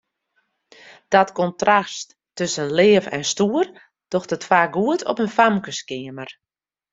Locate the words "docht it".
4.11-4.47